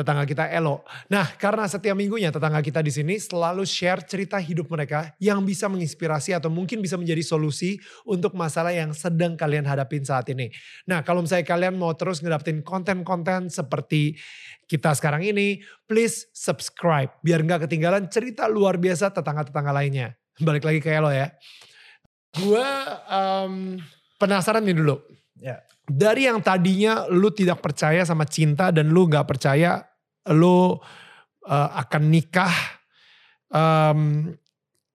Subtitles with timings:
[0.00, 0.80] tetangga kita Elo.
[1.12, 5.68] Nah, karena setiap minggunya tetangga kita di sini selalu share cerita hidup mereka yang bisa
[5.68, 7.76] menginspirasi atau mungkin bisa menjadi solusi
[8.08, 10.48] untuk masalah yang sedang kalian hadapin saat ini.
[10.88, 14.16] Nah, kalau misalnya kalian mau terus ngedapetin konten-konten seperti
[14.64, 20.16] kita sekarang ini, please subscribe biar nggak ketinggalan cerita luar biasa tetangga-tetangga lainnya.
[20.40, 21.28] Balik lagi ke Elo ya.
[22.32, 22.68] Gue
[23.10, 23.76] um,
[24.16, 24.96] penasaran nih dulu.
[25.42, 25.58] Ya.
[25.90, 29.89] Dari yang tadinya lu tidak percaya sama cinta dan lu nggak percaya
[30.30, 30.78] lu
[31.46, 32.54] uh, akan nikah,
[33.50, 34.30] um,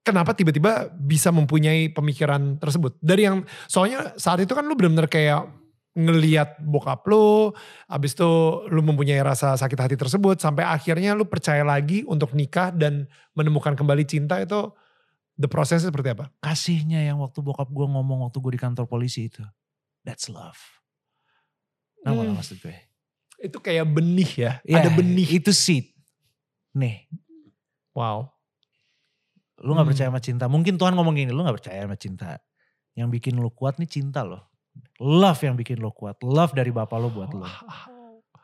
[0.06, 2.98] kenapa tiba-tiba bisa mempunyai pemikiran tersebut?
[3.02, 5.50] Dari yang soalnya saat itu kan lu benar-benar kayak
[5.96, 7.56] ngeliat bokap lu,
[7.88, 8.32] abis itu
[8.68, 13.80] lu mempunyai rasa sakit hati tersebut, sampai akhirnya lu percaya lagi untuk nikah dan menemukan
[13.80, 14.76] kembali cinta itu
[15.40, 16.32] the prosesnya seperti apa?
[16.44, 19.44] Kasihnya yang waktu bokap gue ngomong waktu gue di kantor polisi itu.
[20.04, 20.60] That's love.
[22.04, 22.38] Nah, Hmm.
[22.38, 22.76] maksud gue.
[23.46, 25.38] Itu kayak benih ya, Ya, ada benih.
[25.38, 25.94] Itu seed.
[26.74, 27.06] Nih,
[27.94, 28.28] Wow.
[29.58, 29.90] lu gak Hmm.
[29.90, 30.46] percaya sama cinta.
[30.46, 32.42] Mungkin Tuhan ngomong gini, lu gak percaya sama cinta.
[32.92, 34.52] Yang bikin lu kuat nih cinta loh.
[35.00, 36.20] Love yang bikin lu kuat.
[36.20, 37.48] Love dari bapak lu buat lu.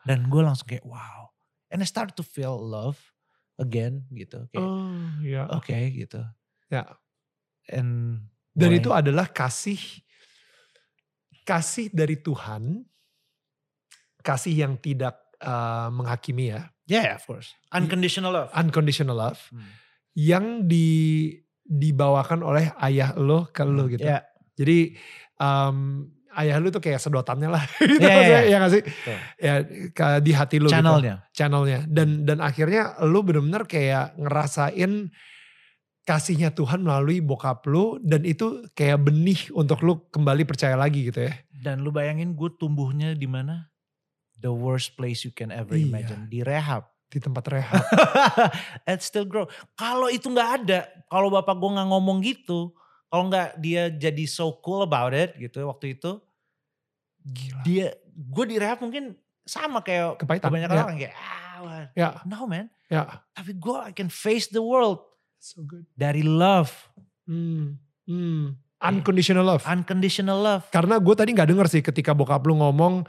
[0.02, 1.28] Dan gue langsung kayak wow.
[1.68, 2.96] And I start to feel love
[3.56, 4.48] again gitu.
[4.48, 5.44] Kayak Oh, ya.
[5.52, 6.20] oke gitu.
[6.68, 6.88] Ya.
[7.68, 8.24] And
[8.56, 9.78] Dan mulai- itu adalah kasih
[11.42, 12.84] kasih dari Tuhan,
[14.22, 17.54] kasih yang tidak uh, menghakimi ya, Yeah, of course.
[17.70, 18.50] Unconditional love.
[18.52, 19.66] unconditional love, Hmm.
[20.14, 21.30] yang di
[21.62, 24.02] dibawakan oleh ayah lo ke lo gitu.
[24.02, 24.92] Ya, Jadi
[25.38, 28.50] um, ayah lu tuh kayak sedotannya lah, gitu Iya, iya, maksudnya, iya.
[28.50, 28.82] ya gak sih?
[28.82, 29.16] Betul.
[29.38, 29.54] Ya
[29.88, 30.74] ke- di hati lu gitu.
[30.74, 31.14] channelnya.
[31.30, 35.08] channelnya dan dan akhirnya lu bener-bener kayak ngerasain
[36.02, 41.24] kasihnya Tuhan melalui bokap lu dan itu kayak benih untuk lu kembali percaya lagi gitu
[41.24, 41.32] ya.
[41.48, 43.70] Dan lu bayangin gue tumbuhnya di mana?
[44.42, 45.86] The worst place you can ever Iya.
[45.86, 46.20] imagine.
[46.26, 46.90] Di rehab.
[47.06, 47.78] Di tempat rehab.
[48.88, 49.46] And still grow.
[49.72, 52.74] Kalau itu nggak ada, kalau bapak gue nggak ngomong gitu,
[53.06, 56.18] kalau nggak dia jadi so cool about it gitu waktu itu,
[57.22, 57.62] Gila.
[57.62, 60.82] dia gue di rehab mungkin sama kayak Kepahitan, kebanyakan ya.
[60.82, 62.66] orang kayak ah, wah." Ya, no man.
[62.88, 63.22] ya.
[63.30, 65.04] Tapi gue I can face the world
[65.36, 65.86] So good.
[65.92, 66.72] dari love,
[67.22, 67.78] Hmm.
[68.02, 68.58] Hmm.
[68.80, 69.62] Unconditional love.
[69.62, 70.66] unconditional love.
[70.68, 73.06] Karena gue tadi nggak denger sih ketika bokap lu ngomong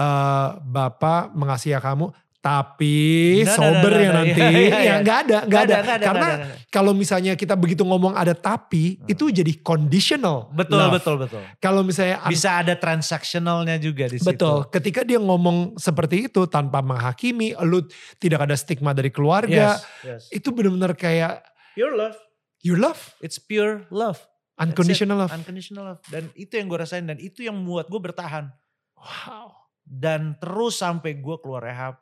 [0.00, 2.08] eh Bapak mengasihi kamu
[2.40, 4.40] tapi no, sober no, ya no, nanti.
[4.40, 4.94] iya, iya, Ya iya.
[5.04, 5.74] nggak ada, nggak ada.
[5.76, 6.44] nggak Karena ada.
[6.72, 9.12] kalau misalnya kita begitu ngomong ada tapi, Hmm.
[9.12, 10.48] itu jadi conditional.
[10.50, 10.96] betul love.
[10.96, 11.44] betul betul.
[11.60, 14.24] Kalau misalnya Bisa ada transactionalnya juga di situ.
[14.24, 17.84] betul, ketika dia ngomong seperti itu tanpa menghakimi, lu
[18.16, 20.22] tidak ada stigma dari keluarga, Yes, yes.
[20.32, 21.44] itu benar-benar kayak
[21.76, 22.16] Pure love.
[22.58, 24.16] you love, It's pure love.
[24.56, 25.28] unconditional love.
[25.28, 26.00] Unconditional love.
[26.08, 28.48] Dan itu yang gue rasain dan itu yang membuat gue bertahan.
[28.96, 29.60] Wow.
[29.90, 31.98] Dan terus sampai gue keluar rehab,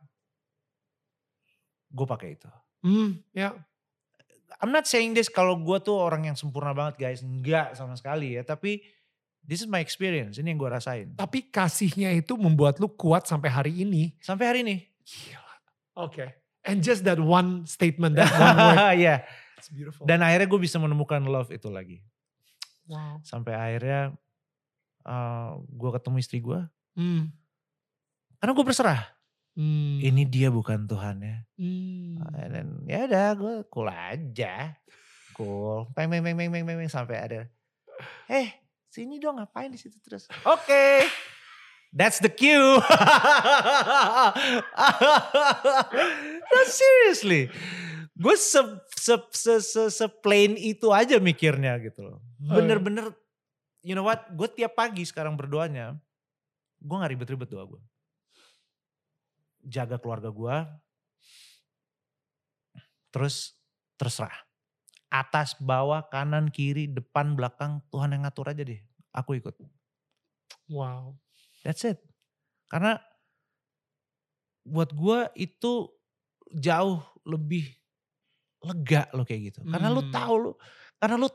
[1.88, 2.48] gue pakai itu.
[2.84, 3.56] Hmm, ya.
[4.60, 7.24] I'm not saying this kalau gue tuh orang yang sempurna banget guys.
[7.24, 8.44] Enggak sama sekali ya.
[8.44, 8.84] Tapi
[9.40, 10.36] this is my experience.
[10.36, 11.16] Ini yang gue rasain.
[11.16, 14.12] Tapi kasihnya itu membuat lu kuat sampai hari ini.
[14.20, 14.84] Sampai hari ini.
[15.08, 15.54] Gila.
[16.04, 16.26] Oke.
[16.68, 19.00] And just that one statement, that one word.
[19.00, 19.24] Iya.
[19.56, 20.04] It's beautiful.
[20.04, 22.04] Dan akhirnya gue bisa menemukan love itu lagi.
[22.84, 23.16] wow.
[23.24, 24.12] Sampai akhirnya
[25.72, 26.60] gue ketemu istri gue.
[26.98, 27.32] Hmm.
[28.38, 29.02] Karena gue berserah.
[29.58, 29.98] Hmm.
[29.98, 31.36] Ini dia bukan Tuhan ya.
[31.58, 32.22] Hmm.
[32.38, 34.78] And then, ya udah gue cool aja.
[35.34, 35.90] Cool.
[35.98, 37.40] Peng peng peng peng peng peng, sampai ada.
[38.30, 38.54] Eh,
[38.86, 40.30] sini dong ngapain di situ terus?
[40.46, 41.02] Oke.
[41.90, 42.78] That's the cue.
[46.46, 47.50] no, seriously.
[48.14, 48.62] Gue se,
[48.94, 52.22] se, se, se, se plain itu aja mikirnya gitu loh.
[52.38, 53.10] Bener-bener,
[53.82, 55.98] you know what, gue tiap pagi sekarang berdoanya,
[56.78, 57.82] gue gak ribet-ribet doa gue.
[59.68, 60.56] Jaga keluarga gue,
[63.12, 63.56] terus
[64.00, 64.48] terserah.
[65.08, 68.80] Atas, bawah, kanan, kiri, depan, belakang, Tuhan yang ngatur aja deh.
[69.12, 69.56] Aku ikut.
[70.68, 71.16] Wow.
[71.64, 72.00] That's it.
[72.68, 73.00] Karena
[74.68, 75.88] buat gue itu
[76.52, 77.68] jauh lebih
[78.64, 79.60] lega lo kayak gitu.
[79.68, 80.12] Karena lu Hmm.
[80.12, 80.52] tahu lu,
[81.00, 81.28] karena lu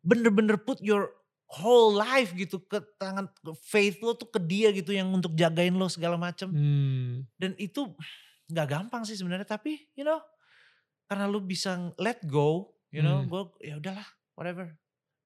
[0.00, 1.10] bener-bener put your
[1.58, 5.74] whole life gitu ke tangan ke faith lo tuh ke dia gitu yang untuk jagain
[5.74, 6.50] lo segala macam.
[6.54, 7.26] Hmm.
[7.34, 7.90] Dan itu
[8.50, 10.18] nggak gampang sih sebenarnya tapi you know
[11.10, 13.26] karena lu bisa let go, you know, Hmm.
[13.26, 14.06] gue ya udahlah
[14.38, 14.70] whatever.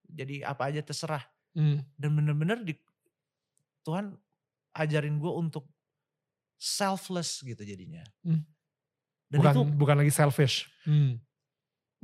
[0.09, 1.21] Jadi apa aja terserah.
[1.53, 1.85] Hmm.
[2.01, 2.73] Dan bener-bener di
[3.85, 4.17] Tuhan
[4.73, 5.69] ajarin gue untuk
[6.57, 8.01] selfless gitu jadinya.
[8.25, 8.49] Hmm.
[9.29, 10.73] Dan bukan itu bukan lagi selfish.
[10.89, 11.21] Hmm.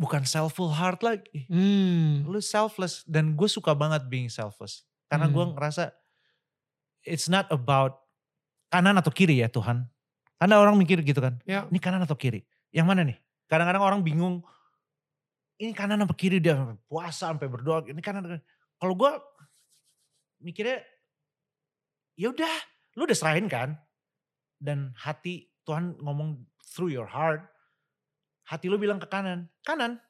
[0.00, 1.44] Bukan selfful heart lagi.
[1.52, 2.24] Hmm.
[2.24, 3.04] Lu selfless.
[3.04, 4.88] Dan gue suka banget being selfless.
[5.12, 5.52] Karena gue Hmm.
[5.52, 5.92] ngerasa
[7.04, 8.00] it's not about
[8.72, 9.84] kanan atau kiri ya Tuhan.
[10.40, 11.36] Karena orang mikir gitu kan.
[11.44, 11.68] Ya.
[11.68, 12.40] Ini kanan atau kiri?
[12.72, 13.20] Yang mana nih?
[13.44, 14.40] Kadang-kadang orang bingung.
[15.60, 16.56] Ini kanan apa kiri dia
[16.88, 17.84] puasa sampai berdoa.
[17.84, 18.24] Ini kanan.
[18.24, 18.44] atau kiri.
[18.80, 19.12] Kalau gue
[20.40, 20.80] mikirnya
[22.16, 22.54] ya udah,
[22.96, 23.76] lu udah serahin kan?
[24.56, 27.44] Dan hati Tuhan ngomong through your heart.
[28.50, 30.02] Hati lu bilang ke kanan, kanan.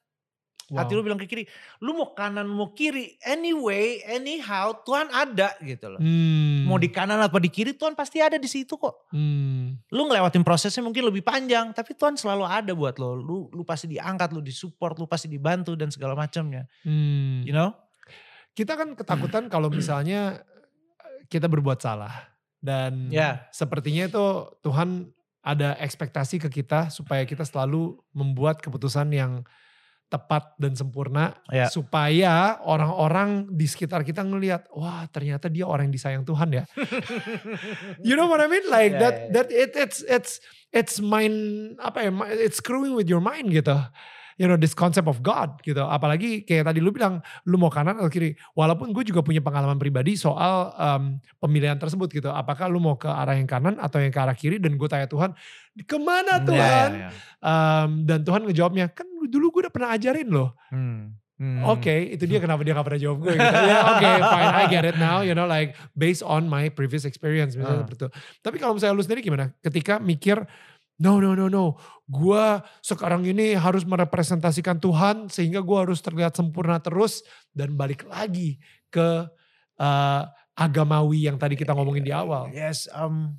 [0.71, 1.07] Hati lu Wow.
[1.11, 1.45] bilang ke kiri.
[1.83, 5.99] Lu mau kanan mau kiri, anyway, anyhow, Tuhan ada gitu loh.
[5.99, 6.63] Hmm.
[6.63, 9.11] Mau di kanan apa di kiri, Tuhan pasti ada di situ kok.
[9.11, 9.83] Hmm.
[9.91, 13.19] Lu ngelewatin prosesnya mungkin lebih panjang, tapi Tuhan selalu ada buat lo.
[13.19, 16.71] Lu lu pasti diangkat, lu disupport, lu pasti dibantu dan segala macamnya.
[16.87, 17.43] Hmm.
[17.43, 17.75] You know?
[18.55, 20.39] Kita kan ketakutan kalau misalnya
[21.03, 22.31] eh, kita berbuat salah
[22.63, 23.51] dan Ya.
[23.51, 24.25] sepertinya itu
[24.63, 25.11] Tuhan
[25.41, 29.41] ada ekspektasi ke kita supaya kita selalu membuat keputusan yang
[30.11, 31.71] tepat dan sempurna Ya.
[31.71, 36.65] supaya orang-orang di sekitar kita ngelihat wah ternyata dia orang yang disayang Tuhan ya.
[38.03, 38.67] you know what I mean?
[38.67, 39.31] Like Ya, that ya, ya.
[39.39, 40.33] that it, it's it's
[40.75, 41.35] it's mind
[41.79, 42.11] apa ya?
[42.37, 43.79] It's screwing with your mind gitu.
[44.41, 45.85] You know this concept of God gitu.
[45.85, 48.33] Apalagi kayak tadi lu bilang lu mau kanan atau kiri.
[48.57, 51.03] Walaupun gue juga punya pengalaman pribadi soal um,
[51.37, 52.33] pemilihan tersebut gitu.
[52.33, 54.57] Apakah lu mau ke arah yang kanan atau yang ke arah kiri?
[54.57, 55.37] Dan gue tanya Tuhan,
[55.85, 56.89] ke mana Ya, Tuhan?
[56.97, 57.11] ya, ya.
[57.45, 60.57] Um, dan Tuhan ngejawabnya, kan dulu gue udah pernah ajarin loh.
[60.73, 61.21] Hmm.
[61.37, 61.61] Hmm.
[61.69, 63.33] Oke, itu dia kenapa dia gak pernah jawab gue.
[63.33, 63.45] Gitu.
[63.45, 65.21] Ya, Oke, fine, I get it now.
[65.21, 67.85] You know, like based on my previous experience, misalnya Ah.
[67.85, 68.09] seperti itu.
[68.41, 69.53] Tapi kalau misalnya lu sendiri gimana?
[69.61, 70.45] Ketika mikir,
[71.01, 71.81] no, no, no, no.
[72.05, 77.25] Gue sekarang ini harus merepresentasikan Tuhan sehingga gue harus terlihat sempurna terus
[77.57, 78.61] dan balik lagi
[78.93, 79.25] ke
[79.81, 82.53] uh, agamawi yang tadi kita ngomongin di awal.
[82.53, 83.33] Yes, um,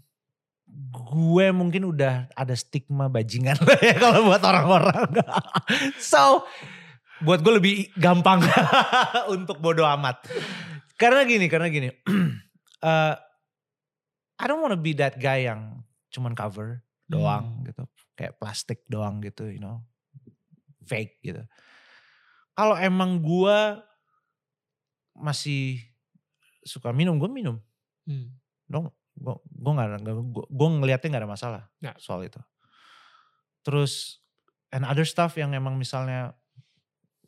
[0.91, 5.21] gue mungkin udah ada stigma bajingan lah ya kalau buat orang-orang.
[6.01, 6.47] so,
[7.21, 8.41] buat gue lebih gampang
[9.35, 10.25] untuk bodo amat.
[10.97, 11.93] Karena gini, karena gini.
[12.81, 13.13] uh,
[14.41, 16.81] I don't wanna be that guy yang cuman cover
[17.11, 17.83] doang gitu.
[18.15, 19.83] Kayak plastik doang gitu, you know.
[20.87, 21.43] Fake gitu.
[22.55, 23.57] Kalau emang gue
[25.15, 25.79] masih
[26.63, 27.57] suka minum, gue minum
[28.01, 28.33] Hmm.
[28.65, 30.01] dong gue gue nggak
[30.49, 31.93] gue ngelihatnya nggak ada masalah Ya.
[32.01, 32.41] soal itu
[33.61, 34.23] terus
[34.73, 36.33] and other stuff yang emang misalnya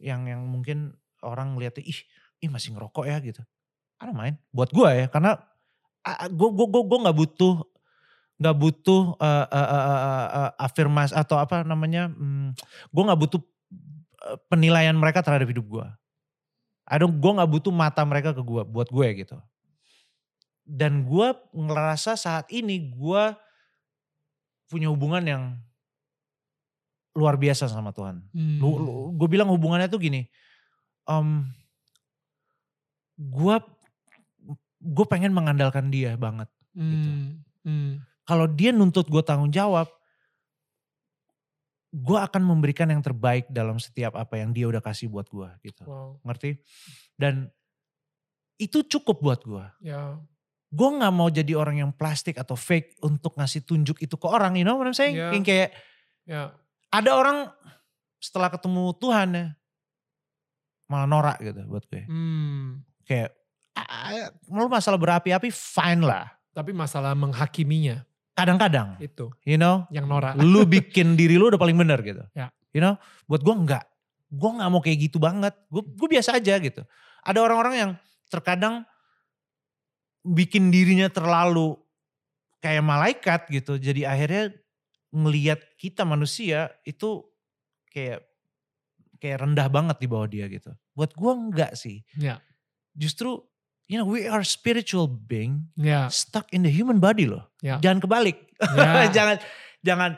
[0.02, 2.00] yang yang mungkin orang ngeliatnya ih
[2.42, 3.42] ih masih ngerokok ya gitu
[4.02, 5.38] don't mind buat gue ya karena
[6.34, 7.54] gue gue gue gue nggak butuh
[8.42, 12.58] nggak butuh uh, uh, uh, uh, uh, afirmasi atau apa namanya hmm,
[12.90, 13.42] gue nggak butuh
[14.26, 15.88] uh, penilaian mereka terhadap hidup gue
[16.90, 19.38] I don't gue nggak butuh mata mereka ke gue buat gue gitu
[20.64, 23.24] dan gue ngerasa saat ini gue
[24.72, 25.44] punya hubungan yang
[27.14, 28.26] luar biasa sama Tuhan.
[28.34, 28.58] Hmm.
[28.58, 30.26] Lu, lu- gue bilang hubungannya tuh gini,
[31.06, 31.46] um,
[33.22, 33.56] gue
[34.84, 36.50] gue pengen mengandalkan dia banget.
[36.90, 37.10] gitu.
[37.64, 37.92] Hmm.
[38.24, 39.92] Kalau dia nuntut gue tanggung jawab,
[41.94, 45.86] gue akan memberikan yang terbaik dalam setiap apa yang dia udah kasih buat gue gitu.
[45.86, 46.18] Wow.
[46.26, 46.58] Ngerti?
[47.14, 47.54] Dan
[48.58, 49.66] itu cukup buat gue.
[49.86, 50.18] Ya.
[50.74, 54.58] gue nggak mau jadi orang yang plastik atau fake untuk ngasih tunjuk itu ke orang,
[54.58, 55.14] you know what I'm saying?
[55.14, 55.30] Yeah.
[55.30, 55.70] Yang kayak
[56.26, 56.56] Ya.
[56.90, 57.52] ada orang
[58.18, 59.46] setelah ketemu Tuhan ya
[60.90, 62.10] malah norak gitu buat gue.
[62.10, 62.82] Hmm.
[63.06, 63.38] Kayak
[63.78, 66.32] ah, lu masalah berapi-api fine lah.
[66.58, 68.02] Tapi masalah menghakiminya
[68.34, 70.34] Kadang-kadang, itu you know, yang norak.
[70.54, 72.26] lu bikin diri lu udah paling bener gitu.
[72.34, 72.50] Ya.
[72.74, 72.98] You know,
[73.30, 73.86] buat gue enggak.
[74.34, 75.54] Gue nggak mau kayak gitu banget.
[75.70, 76.82] Gue gue biasa aja gitu.
[77.22, 77.92] Ada orang-orang yang
[78.34, 78.82] terkadang
[80.26, 81.78] bikin dirinya terlalu
[82.58, 83.78] kayak malaikat gitu.
[83.78, 84.50] Jadi akhirnya
[85.14, 87.22] ngelihat kita manusia itu
[87.94, 88.26] kayak
[89.22, 90.74] kayak rendah banget di bawah dia gitu.
[90.98, 92.02] Buat gue enggak sih.
[92.18, 92.42] Ya.
[92.98, 93.46] Justru
[93.88, 96.08] you know we are spiritual being Ya.
[96.08, 97.48] stuck in the human body loh.
[97.60, 97.80] Ya.
[97.80, 98.38] Jangan kebalik.
[98.74, 99.08] Ya.
[99.16, 99.38] jangan
[99.84, 100.12] jangan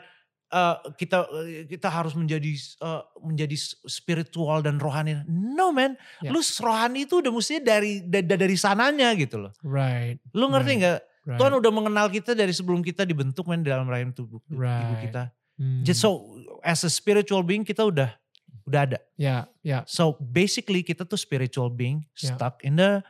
[0.46, 3.56] eh, kita eh, kita harus menjadi eh, menjadi
[3.86, 5.22] spiritual dan rohani.
[5.26, 6.30] No man, Ya.
[6.30, 9.52] lu rohani itu udah mesti dari da- da- dari sananya gitu loh.
[9.60, 10.22] Right.
[10.32, 10.80] Lu ngerti Right.
[10.82, 11.00] nggak?
[11.26, 11.38] Right.
[11.42, 15.10] Tuhan udah mengenal kita dari sebelum kita dibentuk men dalam rahim tubuh ibu Right.
[15.10, 15.34] kita.
[15.58, 15.82] Hmm.
[15.82, 18.14] Just so as a spiritual being kita udah
[18.62, 18.98] udah ada.
[19.18, 19.50] Ya.
[19.62, 19.82] Ya.
[19.90, 22.34] So basically kita tuh spiritual being Ya.
[22.34, 23.02] stuck in the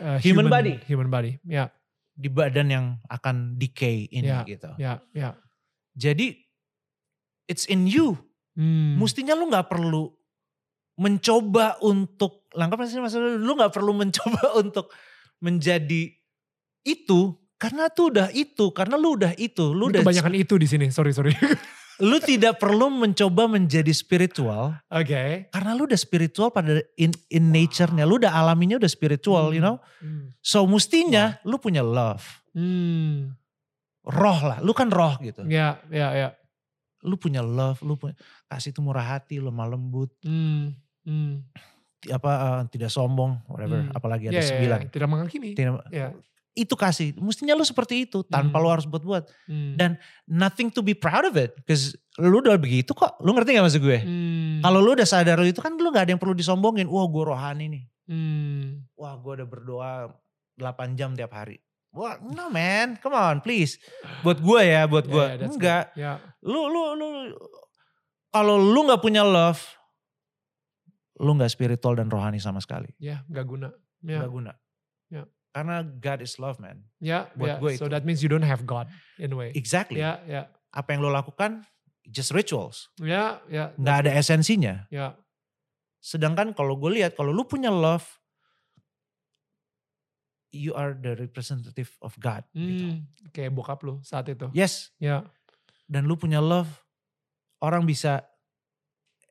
[0.00, 0.80] Uh, Human body.
[0.88, 1.36] Human body.
[1.44, 1.68] Ya.
[2.12, 4.44] di badan yang akan decay ini Ya.
[4.44, 4.68] gitu.
[4.76, 5.00] Ya.
[5.12, 5.36] Ya.
[5.94, 6.36] Jadi
[7.46, 8.16] it's in you
[8.52, 8.98] Hmm.
[8.98, 10.10] Mestinya lu nggak perlu
[10.98, 14.90] mencoba untuk langkah maksudnya maksudnya lu nggak perlu mencoba untuk
[15.40, 16.12] menjadi
[16.82, 17.20] itu
[17.56, 20.86] karena tuh udah itu karena lu udah itu lu Ini udah kebanyakan itu di sini.
[20.92, 21.32] Sorry sorry.
[22.00, 25.46] lu tidak perlu mencoba menjadi spiritual Oke.
[25.48, 29.76] karena lu udah spiritual pada in, in nature-nya lu udah alaminya udah spiritual you know
[30.00, 30.32] Hmm.
[30.40, 33.36] so mestinya lu punya love Hmm.
[34.02, 36.28] roh lah lu kan roh gitu Ya ya ya.
[37.00, 38.16] lu punya love lu punya
[38.46, 40.72] kasih itu murah hati lemah lembut Hmm.
[41.04, 41.44] Hmm.
[42.08, 43.92] apa eh, tidak sombong whatever Hmm.
[43.92, 44.48] apalagi Ya, ada ya, ya.
[44.48, 45.48] sembilan Tidak menghakimi.
[45.52, 46.16] Tidak- Ya.
[46.52, 48.64] Itu kasih mestinya lu seperti itu tanpa Hmm.
[48.64, 49.74] lu harus buat-buat Hmm.
[49.74, 53.64] Dan- nothing to be proud of it because lu udah begitu kok lu ngerti gak
[53.64, 54.58] maksud gue Hmm.
[54.60, 57.24] kalau lu udah sadar lu itu kan lu gak ada yang perlu disombongin wah gue
[57.24, 58.82] rohani nih Hmm.
[58.92, 59.92] wah gue udah berdoa
[60.54, 61.56] 8 jam tiap hari
[61.88, 63.78] wah no man come on please
[64.20, 65.98] buat gue ya buat gue ya, that's enggak good.
[65.98, 66.12] Ya.
[66.40, 67.06] lu lu lu
[68.28, 69.62] kalau lu nggak punya love
[71.16, 73.68] lu nggak spiritual dan rohani sama sekali Ya, gak guna.
[74.00, 74.18] Ya.
[74.18, 74.52] nggak guna.
[75.50, 77.56] Karena God is love man Ya, Buat ya.
[77.58, 78.86] gue so that means you don't have God
[79.18, 79.50] in a way.
[79.52, 80.42] exactly Ya, ya.
[80.70, 81.66] apa yang lu lakukan
[82.06, 83.74] just rituals Ya, ya.
[83.74, 85.18] nggak ada esensinya Ya.
[85.98, 88.06] sedangkan kalau gue lihat kalau lu punya love
[90.50, 92.98] you are the representative of God gitu.
[92.98, 93.06] Hmm.
[93.30, 94.50] Kayak bokap lu saat itu.
[94.50, 95.22] yes Ya.
[95.86, 96.70] dan lu punya love
[97.62, 98.26] orang bisa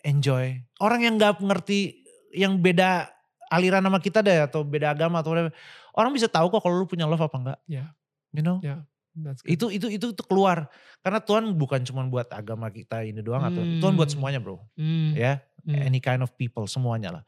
[0.04, 3.12] enjoy orang yang nggak ngerti yang beda
[3.50, 5.52] aliran sama kita deh atau beda agama atau whatever
[5.94, 7.92] orang bisa tahu kok kalau lu punya love apa enggak Ya.
[8.32, 8.86] you know Ya.
[9.20, 9.52] That's good.
[9.52, 10.70] itu itu itu itu keluar
[11.02, 13.82] karena Tuhan bukan cuma buat agama kita ini doang atau Hmm.
[13.82, 15.18] Tuhan buat semuanya bro Hmm.
[15.18, 15.82] ya Hmm.
[15.82, 17.24] any kind of people semuanya lah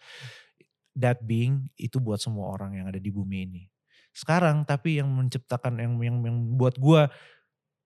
[0.94, 3.63] that being itu buat semua orang yang ada di bumi ini
[4.12, 7.08] sekarang tapi yang menciptakan yang yang yang buat gua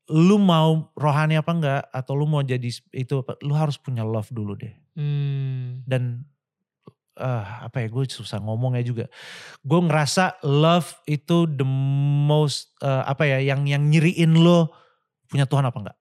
[0.05, 4.29] lu mau rohani apa enggak atau lu mau jadi itu apa lu harus punya love
[4.29, 5.81] dulu deh Hmm.
[5.83, 6.23] dan
[7.15, 9.05] eh apa ya gue susah ngomongnya juga
[9.61, 11.63] gue ngerasa love itu the
[12.27, 14.67] most eh, apa ya yang yang nyiriin lo
[15.25, 15.97] punya Tuhan apa enggak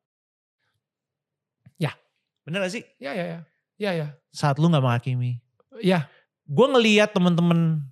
[1.77, 1.95] Ya.
[2.43, 3.39] bener gak sih Ya, ya, ya.
[3.75, 4.07] Ya, ya.
[4.31, 5.39] saat lu nggak menghakimi
[5.79, 6.07] Ya.
[6.45, 7.83] gue ngeliat temen-temen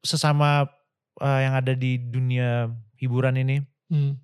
[0.00, 0.68] sesama
[1.16, 4.16] eh, yang ada di dunia hiburan ini Hmm.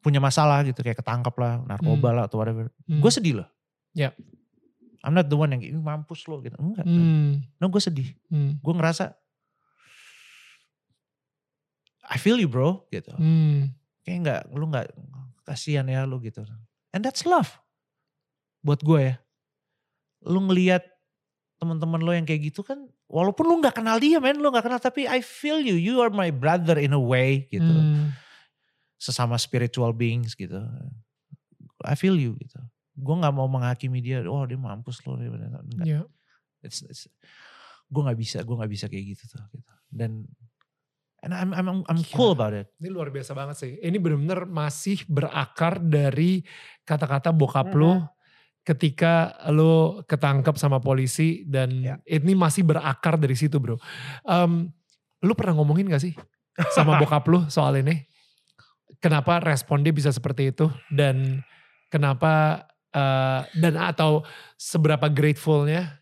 [0.00, 3.00] punya masalah gitu kayak ketangkap lah narkoba lah atau whatever Hmm.
[3.00, 3.48] gue sedih loh
[3.92, 4.10] Ya.
[5.04, 6.56] I'm not the one yang "Ih, mampus lo gitu.
[6.56, 7.44] Enggak Hmm.
[7.60, 8.08] no gue sedih.
[8.32, 8.56] Hmm.
[8.56, 9.12] gue ngerasa
[12.04, 13.12] I feel you bro gitu.
[13.16, 13.72] Hmm.
[14.04, 14.86] kayak nggak lu nggak
[15.44, 16.44] kasihan ya lu gitu.
[16.92, 17.56] And that's love.
[18.60, 19.14] Buat gue ya.
[20.24, 20.84] Lu ngelihat
[21.60, 24.80] teman-teman lo yang kayak gitu kan walaupun lu nggak kenal dia men lu nggak kenal
[24.80, 25.76] tapi I feel you.
[25.76, 27.64] You are my brother in a way gitu.
[27.64, 28.12] Hmm.
[28.96, 30.56] sesama spiritual beings gitu.
[31.84, 32.56] I feel you gitu
[32.94, 35.86] gue nggak mau menghakimi dia oh dia mampus lo dia bener." Nggak.
[35.86, 36.02] Ya.
[36.64, 37.04] It's, it's,
[37.90, 40.24] gue nggak bisa gue nggak bisa kayak gitu tuh gitu dan
[41.20, 42.36] and I'm I'm I'm cool Gila.
[42.48, 43.72] about it Ini luar biasa banget sih.
[43.80, 46.44] Ini benar-benar masih berakar dari
[46.84, 48.00] kata-kata bokap lu
[48.64, 51.96] ketika lu ketangkep sama polisi dan Ya.
[52.08, 53.76] ini masih berakar dari situ bro.
[54.24, 54.72] Em,
[55.20, 56.12] lu pernah ngomongin gak sih
[56.72, 58.04] sama bokap lu soal ini?
[59.00, 61.44] Kenapa respon dia bisa seperti itu dan
[61.92, 64.22] kenapa eh, dan atau
[64.54, 66.00] seberapa gratefulnya?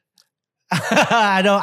[1.41, 1.61] Aduh,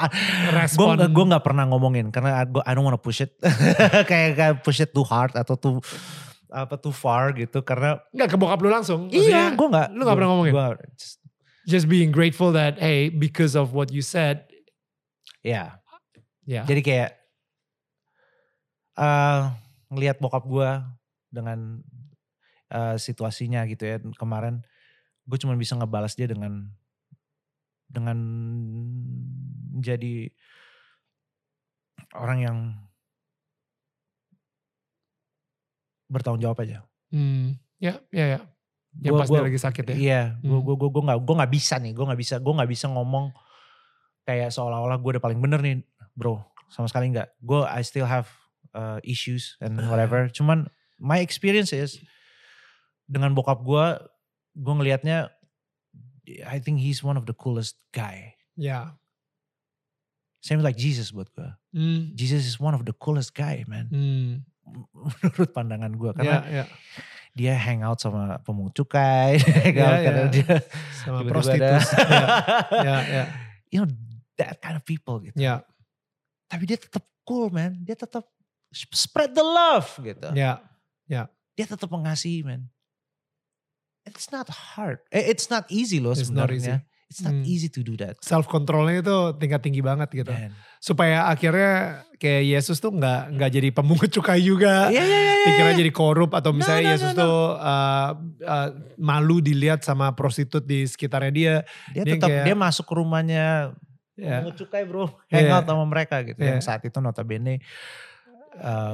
[0.53, 0.97] respon.
[1.01, 3.33] gue nggak pernah ngomongin karena gue I don't wanna push it.
[4.09, 5.81] Kayak kayak push it too hard atau too
[6.49, 9.05] apa too far gitu karena nggak ke bokap lu langsung?
[9.13, 10.53] iya gue nggak lu nggak pernah ngomongin?
[10.53, 10.67] Gua,
[10.97, 11.21] just-
[11.69, 14.45] just being grateful that hey because of what you said.
[15.45, 15.77] Ya
[16.45, 17.09] ya jadi kayak
[18.97, 19.41] eh
[19.93, 20.69] ngelihat bokap gue
[21.29, 21.81] dengan
[22.69, 24.65] eh, situasinya gitu ya kemarin
[25.29, 26.65] gue cuma bisa ngebalas dia dengan
[27.85, 28.17] dengan
[29.71, 30.33] menjadi
[32.13, 32.57] orang yang
[36.09, 36.85] bertanggung jawab aja.
[37.13, 38.39] Hmm, ya, ya, ya.
[38.99, 39.95] Yang Gua- pas dia gua- lagi sakit ya.
[39.95, 40.65] Iya, gue Hmm.
[40.65, 43.25] gue gue gue nggak gue nggak bisa nih, gue nggak bisa gue nggak bisa ngomong
[44.25, 45.77] kayak seolah-olah gue udah paling bener nih,
[46.17, 46.41] bro.
[46.69, 47.37] Sama sekali nggak.
[47.39, 48.25] Gue I still have
[48.73, 50.25] uh, issues and whatever.
[50.29, 50.65] Cuman
[50.97, 52.01] my experience is
[53.05, 53.85] dengan bokap gue,
[54.53, 55.29] gue ngelihatnya,
[56.45, 58.37] I think he's one of the coolest guy.
[58.53, 58.93] Ya.
[60.39, 61.49] Same like Jesus buat gue.
[61.75, 63.91] Hmm, Jesus is one of the coolest guy, man.
[63.91, 64.31] hmm,
[65.19, 66.65] Menurut pandangan gue, karena ya, ya.
[67.35, 70.31] dia hangout sama pemungut cukai, hangout Ya, karena ya.
[70.31, 70.53] dia
[70.95, 71.81] Sama tiba-tiba prostitut.
[71.83, 72.29] ada-
[72.87, 73.23] ya, ya,
[73.67, 73.89] you know
[74.37, 75.35] that kind of people gitu.
[75.35, 75.65] ya,
[76.47, 78.23] Tapi dia tetap cool man, dia tetap
[78.71, 80.29] spread the love gitu.
[80.31, 80.63] ya,
[81.57, 82.69] Dia tetap mengasihi man.
[84.09, 86.81] It's not hard, eh, it's not easy loh It's not sebenarnya.
[87.05, 87.41] It's not Hmm.
[87.43, 88.21] easy to do that.
[88.21, 90.29] Self controlnya itu tingkat tinggi banget gitu.
[90.29, 90.53] Man.
[90.77, 91.71] Supaya akhirnya
[92.15, 94.89] kayak Yesus tuh nggak nggak jadi pemungut cukai juga.
[94.89, 95.45] Iya, iya, iya, iya.
[95.45, 97.21] Pikirannya jadi korup atau misalnya No, no, Yesus no, no.
[97.23, 98.09] tuh uh,
[98.45, 101.55] uh, malu dilihat sama prostitut di sekitarnya dia.
[101.91, 103.45] Dia Dia tetap kayak- dia masuk ke rumahnya
[104.13, 104.43] Ya.
[104.43, 105.47] Pungut cukai bro, Iya.
[105.47, 106.35] hangout sama mereka gitu.
[106.37, 106.51] Iya.
[106.51, 107.63] Yang saat itu notabene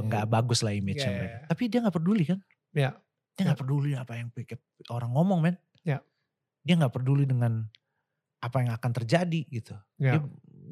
[0.06, 1.36] nggak bagus lah image-nya Iya, mereka.
[1.36, 1.48] iya.
[1.50, 2.40] Tapi dia nggak peduli kan?
[2.72, 2.92] Iya.
[3.36, 4.58] Dia nggak peduli apa yang pikir
[4.90, 5.56] orang ngomong men.
[5.84, 6.00] Iya.
[6.64, 7.68] Dia nggak peduli dengan
[8.40, 9.76] apa yang akan terjadi gitu.
[10.00, 10.18] Ya.
[10.18, 10.20] Dia,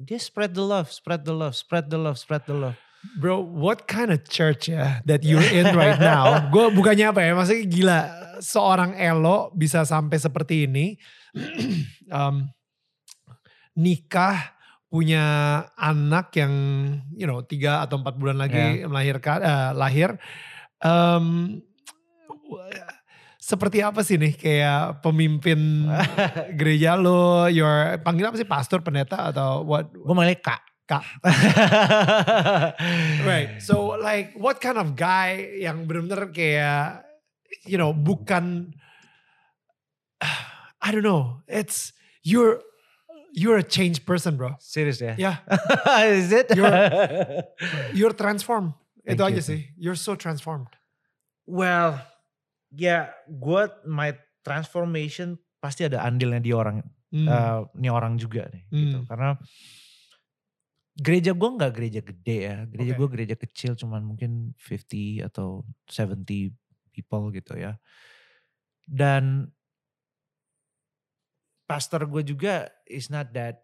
[0.07, 2.77] dia spread the love, spread the love, spread the love, spread the love.
[3.19, 6.39] Bro, what kind of church ya that you're in right now?
[6.55, 7.99] Gue bukannya apa ya, maksudnya gila.
[8.39, 10.95] Seorang Elo bisa sampai seperti ini.
[12.07, 12.35] Em,
[13.83, 14.55] nikah,
[14.87, 15.25] punya
[15.75, 16.53] anak yang
[17.17, 20.15] you know tiga atau empat bulan lagi melahirkan eh, lahir.
[20.79, 21.59] Em,
[23.39, 25.87] seperti apa sih nih kayak pemimpin
[26.59, 29.91] gereja lo, your panggil apa sih pastor, pendeta atau what?
[29.91, 30.63] Gue manggilnya kak.
[30.83, 31.03] Kak.
[33.23, 33.59] Right.
[33.63, 37.07] So like what kind of guy yang benar-benar kayak
[37.63, 38.75] you know bukan
[40.83, 41.39] I don't know.
[41.47, 42.59] It's you're
[43.31, 44.59] you're a changed person, bro.
[44.59, 45.15] Serius ya?
[45.15, 45.33] Ya,
[46.11, 46.51] Is it?
[46.51, 47.47] You're-
[47.95, 48.75] you're transformed.
[49.07, 49.59] Thank Itu you, aja sih.
[49.79, 50.71] You're so transformed.
[51.43, 51.99] well,
[52.73, 54.11] ya gue my
[54.41, 56.81] transformation pasti ada andilnya di orang
[57.13, 57.29] Hmm.
[57.29, 59.05] eh, nih orang juga nih gitu Hmm.
[59.05, 59.29] karena
[60.97, 62.99] gereja gue nggak gereja gede ya gereja Oke.
[63.01, 66.53] gue gereja kecil cuman mungkin 50 atau 70
[66.89, 67.77] people gitu ya
[68.89, 69.53] dan
[71.69, 73.61] pastor gue juga is not that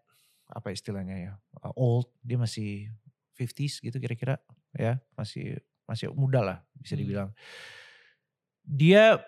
[0.50, 2.90] apa istilahnya ya uh, old dia masih
[3.38, 4.38] 50s gitu kira-kira
[4.74, 7.30] ya masih masih muda lah bisa Hmm.
[8.64, 9.18] Dia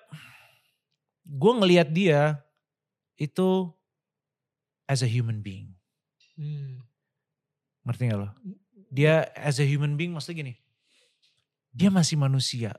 [1.26, 2.42] gue ngelihat dia
[3.16, 3.70] itu
[4.90, 5.72] as a human being.
[6.36, 6.82] Hmm.
[7.86, 8.28] ngerti gak lo?
[8.92, 10.54] Dia as a human being maksudnya gini.
[11.72, 12.76] Dia masih manusia.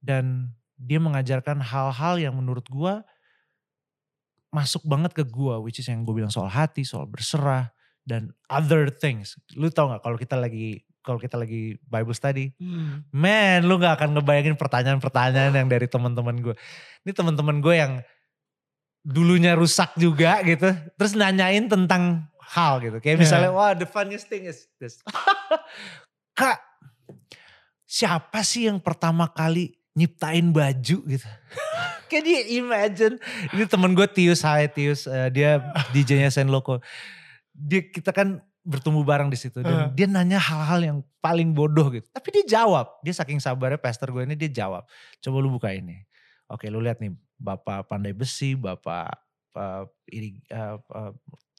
[0.00, 3.04] Dan dia mengajarkan hal-hal yang menurut gua
[4.48, 7.70] masuk banget ke gua which is yang gue bilang soal hati soal berserah
[8.02, 9.36] dan other things.
[9.54, 13.02] Lu tau gak kalau kita lagi kalau kita lagi Bible study Hmm.
[13.10, 16.54] Man, lu gak akan ngebayangin pertanyaan-pertanyaan yang dari teman-teman gue.
[17.02, 17.92] Ini teman-teman gue yang
[19.02, 20.70] dulunya rusak juga gitu.
[20.94, 23.02] Terus nanyain tentang hal gitu.
[23.02, 23.22] Kayak Yeah.
[23.26, 25.02] misalnya, wah the funniest thing is this.
[26.38, 26.62] Kak,
[27.84, 31.28] siapa sih yang pertama kali nyiptain baju gitu?
[32.10, 33.22] Can you imagine?
[33.54, 35.06] Ini temen gue Tius, hai Tius.
[35.06, 35.62] Eh, dia
[35.94, 36.82] DJ-nya Sen Loco.
[37.54, 39.88] Dia, kita kan bertumbuh bareng di situ dan Uh.
[39.96, 42.04] dia nanya hal-hal yang paling bodoh gitu.
[42.12, 43.00] Tapi dia jawab.
[43.00, 44.84] Dia saking sabarnya pastor gue ini dia jawab.
[45.20, 46.04] Coba lu buka ini.
[46.50, 49.16] Oke, lu lihat nih Bapak pandai besi, Bapak
[49.56, 51.12] uh, ini uh, uh,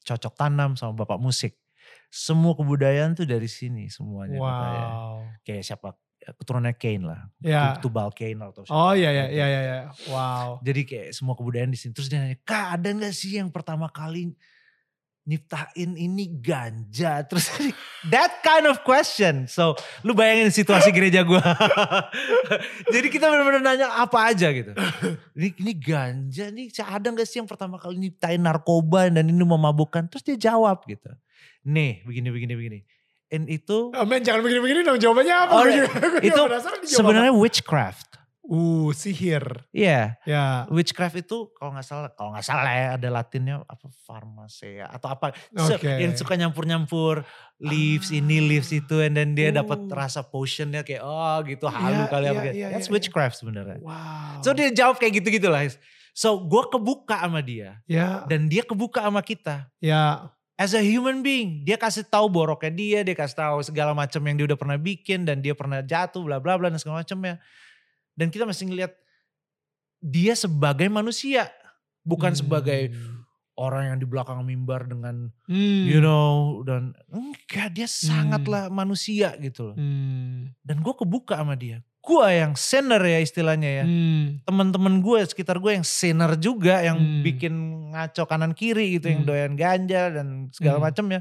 [0.06, 1.58] cocok tanam sama Bapak musik.
[2.12, 4.86] Semua kebudayaan tuh dari sini semuanya katanya.
[4.86, 5.16] Wow.
[5.42, 5.90] Kayak siapa
[6.22, 7.22] keturunannya Kane lah.
[7.42, 7.82] Ya.
[7.82, 8.78] Tubal Kane atau siapa.
[8.78, 9.62] Oh iya iya iya iya.
[9.64, 9.80] iya.
[10.06, 10.62] Wow.
[10.62, 11.98] Jadi kayak semua kebudayaan di sini.
[11.98, 14.36] Terus dia nanya, Kak ada gak sih yang pertama kali
[15.26, 17.22] nyiptain ini ganja?
[17.30, 17.50] Terus
[18.10, 19.46] that kind of question.
[19.46, 21.42] So lu bayangin situasi gereja gua.
[22.94, 24.74] Jadi kita benar-benar nanya apa aja gitu.
[25.38, 30.10] Ini, ini ganja nih ada gak sih yang pertama kali nyiptain narkoba dan ini memabukkan?
[30.10, 31.10] Terus dia jawab gitu.
[31.66, 32.80] Nih begini begini begini.
[33.32, 35.54] And itu Oh, men jangan begini-begini dong jawabannya apa?
[35.56, 36.42] Oh, Gue gue itu
[36.92, 38.21] sebenarnya witchcraft.
[38.52, 39.64] Uh sihir.
[39.72, 40.20] Iya.
[40.28, 40.68] Ya.
[40.68, 45.32] Witchcraft itu kalau nggak salah, kalau nggak salah ya ada latinnya apa farmasea atau apa
[45.56, 45.88] Oke.
[45.88, 47.24] yang suka nyampur-nyampur
[47.64, 49.96] leaves ini leaves itu, and then dia dapat Oh.
[49.96, 52.56] rasa potionnya kayak oh gitu halu Iya, kali iya, apa kayak.
[52.60, 53.80] iya, That's iya, witchcraft sebenarnya.
[53.80, 54.44] Wow.
[54.44, 55.72] So dia jawab kayak gitu-gitu lah.
[56.12, 59.72] So gue kebuka sama dia ya dan dia kebuka sama kita.
[59.80, 60.28] ya
[60.60, 64.38] As a human being, dia kasih tahu boroknya dia, dia kasih tahu segala macam yang
[64.38, 67.42] dia udah pernah bikin dan dia pernah jatuh, bla bla bla dan segala macamnya.
[68.22, 68.94] Dan kita masih ngeliat
[69.98, 71.50] dia sebagai manusia,
[72.06, 72.94] bukan sebagai
[73.58, 75.86] orang yang di belakang mimbar dengan Hmm.
[75.86, 79.76] you know dan enggak dia sangatlah manusia gitu loh.
[79.78, 80.54] Hmm.
[80.62, 81.82] Dan gue kebuka sama dia.
[82.02, 83.86] Gue yang sinner ya istilahnya ya.
[83.86, 84.42] Hmm.
[84.46, 87.22] Teman-teman gue sekitar gue yang sinner juga yang Hmm.
[87.22, 87.54] bikin
[87.94, 89.30] ngaco kanan kiri gitu, yang Hmm.
[89.30, 90.86] doyan ganja dan segala Hmm.
[90.90, 91.20] macamnya.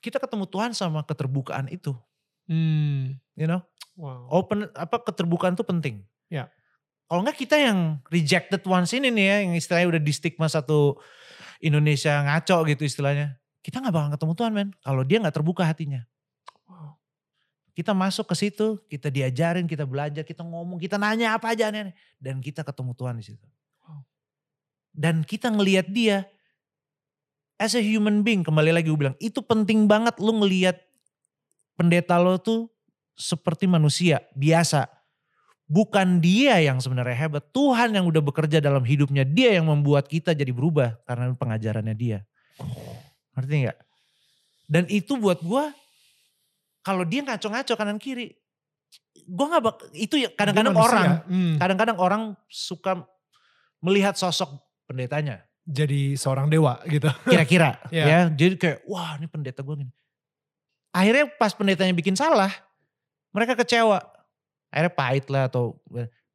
[0.00, 1.92] Kita ketemu Tuhan sama keterbukaan itu,
[2.48, 3.16] Hmm.
[3.36, 3.64] you know.
[4.00, 4.32] Wow.
[4.32, 6.00] Open apa keterbukaan itu penting.
[6.32, 6.48] Ya.
[7.04, 10.96] Kalau enggak kita yang rejected ones ini nih ya, yang istilahnya udah di stigma satu
[11.60, 13.36] Indonesia ngaco gitu istilahnya.
[13.60, 16.00] Kita nggak bakal ketemu Tuhan men, kalau dia nggak terbuka hatinya.
[16.64, 16.96] Wow.
[17.76, 21.92] Kita masuk ke situ, kita diajarin, kita belajar, kita ngomong, kita nanya apa aja aneh-aneh.
[22.16, 23.46] Dan kita ketemu Tuhan di situ.
[23.84, 24.00] Wow.
[24.96, 26.24] Dan kita ngelihat dia
[27.60, 30.80] as a human being kembali lagi gue bilang itu penting banget lu ngelihat
[31.76, 32.72] pendeta lo tuh
[33.20, 34.88] seperti manusia biasa.
[35.70, 40.34] Bukan dia yang sebenarnya hebat, Tuhan yang udah bekerja dalam hidupnya, dia yang membuat kita
[40.34, 42.26] jadi berubah karena pengajarannya dia.
[43.38, 43.78] Ngerti gak?
[44.66, 45.64] Dan itu buat gue,
[46.82, 48.34] kalau dia ngaco-ngaco kanan kiri,
[49.14, 51.54] gue gak bak itu ya kadang-kadang orang, hmm.
[51.62, 52.06] kadang-kadang hmm.
[52.10, 53.06] orang suka
[53.78, 54.58] melihat sosok
[54.90, 55.46] pendetanya.
[55.62, 57.06] Jadi seorang dewa gitu.
[57.30, 58.26] Kira-kira yeah.
[58.26, 59.92] ya, jadi kayak wah ini pendeta gue gini.
[60.90, 62.50] Akhirnya pas pendetanya bikin salah,
[63.30, 63.98] mereka kecewa
[64.70, 65.78] akhirnya pahit lah atau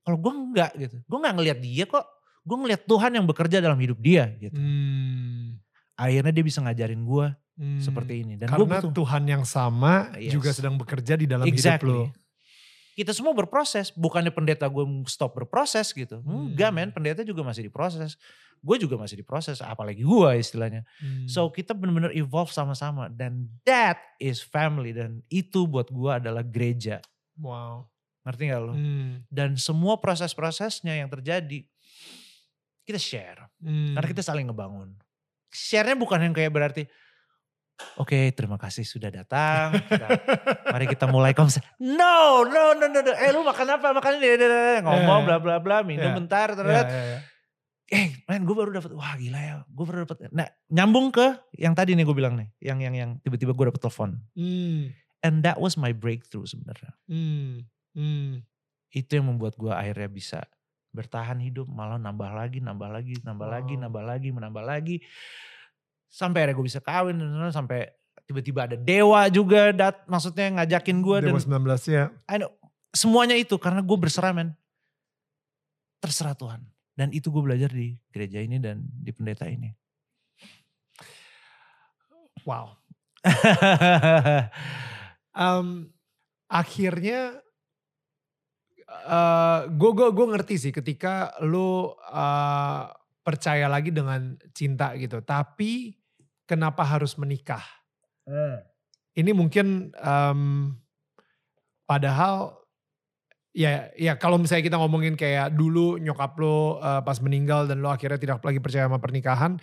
[0.03, 2.05] kalau gue enggak gitu gue nggak ngelihat dia kok
[2.45, 5.58] gue ngelihat Tuhan yang bekerja dalam hidup dia gitu hmm.
[5.97, 7.27] akhirnya dia bisa ngajarin gue
[7.60, 7.81] hmm.
[7.81, 10.31] seperti ini dan karena gua Tuhan yang sama yes.
[10.36, 11.89] juga sedang bekerja di dalam exactly.
[11.89, 12.24] hidup lo
[12.95, 16.55] kita semua berproses bukannya pendeta gue stop berproses gitu hmm.
[16.55, 18.15] enggak men pendeta juga masih diproses
[18.63, 21.27] gue juga masih diproses apalagi gue istilahnya hmm.
[21.27, 27.03] so kita benar-benar evolve sama-sama dan that is family dan itu buat gue adalah gereja
[27.36, 27.84] wow
[28.25, 28.73] Ngerti gak lo?
[28.73, 29.21] Hmm.
[29.29, 31.62] Dan semua proses-prosesnya yang terjadi,
[32.81, 33.53] kita share.
[33.62, 33.93] Hmm.
[33.93, 34.97] Karena kita saling ngebangun.
[35.53, 36.89] Share-nya bukan yang kayak berarti,
[37.99, 39.75] oke okay, terima kasih sudah datang.
[39.89, 40.07] Kita,
[40.71, 41.63] mari kita mulai konser.
[41.79, 43.11] No, no, no, no, no.
[43.15, 43.95] Eh lu makan apa?
[43.95, 44.35] Makan ini.
[44.83, 46.17] Ngomong bla bla bla, minum yeah.
[46.17, 46.47] bentar.
[46.55, 46.83] Terus.
[46.83, 47.21] Yeah, yeah, yeah.
[47.85, 50.33] Eh, man, gue baru dapat, wah gila ya, gue baru dapat.
[50.33, 53.77] Nah, nyambung ke yang tadi nih gue bilang nih, yang yang yang tiba-tiba gue dapet
[53.77, 54.17] telepon.
[54.33, 54.89] Hmm.
[55.21, 56.97] And that was my breakthrough sebenarnya.
[57.05, 57.69] Hmm.
[57.93, 58.41] Hmm.
[58.89, 60.39] Itu yang membuat gue akhirnya bisa
[60.97, 64.97] bertahan hidup, malah nambah lagi, nambah lagi, nambah lagi, nambah lagi, menambah lagi.
[66.10, 67.18] Sampai akhirnya gue bisa kawin,
[67.52, 67.91] sampai
[68.26, 71.18] tiba-tiba ada dewa juga, dat, maksudnya ngajakin gue.
[71.30, 72.06] Dewa dan, 19 ya.
[72.26, 72.52] I know,
[72.96, 74.56] semuanya itu karena gue berserah men.
[76.00, 76.63] Terserah Tuhan.
[76.96, 79.76] Dan itu gue belajar di gereja ini dan di pendeta ini.
[82.48, 82.78] Wow.
[85.34, 85.89] um,
[86.46, 87.41] akhirnya
[89.65, 92.86] gue gue gue ngerti sih ketika lu uh,
[93.25, 95.25] percaya lagi dengan cinta gitu.
[95.25, 95.97] Tapi
[96.45, 97.65] kenapa harus menikah?
[98.29, 98.61] Hmm.
[99.17, 100.71] Ini mungkin um,
[101.89, 102.61] padahal
[103.55, 107.89] ya ya kalau misalnya kita ngomongin kayak dulu nyokap lo uh, pas meninggal dan lo
[107.89, 109.57] akhirnya tidak lagi percaya sama pernikahan.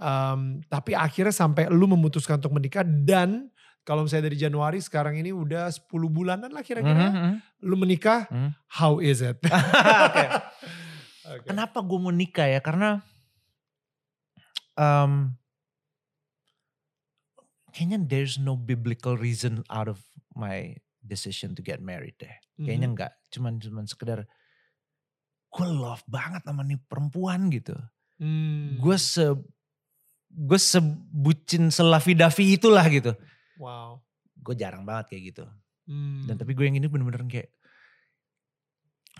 [0.00, 3.48] Um, tapi akhirnya sampai lu memutuskan untuk menikah dan
[3.84, 7.10] kalau misalnya dari Januari sekarang ini udah 10 bulanan lah kira-kira.
[7.10, 7.32] Mm -hmm.
[7.64, 8.50] Lu menikah, mm.
[8.76, 9.40] how is it?
[10.06, 10.28] okay.
[11.30, 11.46] Okay.
[11.46, 12.58] Kenapa gue mau nikah ya?
[12.58, 12.98] Karena
[14.74, 15.34] um,
[17.70, 20.02] kayaknya there's no biblical reason out of
[20.34, 22.34] my decision to get married deh.
[22.58, 22.92] Kayaknya mm -hmm.
[22.94, 23.12] enggak.
[23.30, 24.26] Cuman cuman sekedar
[25.50, 27.74] gue love banget sama nih perempuan gitu.
[28.20, 28.78] Mm.
[28.78, 29.24] Gue se
[30.30, 33.12] gue sebucin selafi-dafi itulah gitu.
[33.58, 33.98] Wow.
[34.38, 35.44] Gue jarang banget kayak gitu.
[35.90, 36.22] Hmm.
[36.22, 37.50] Dan tapi gue yang ini bener-bener kayak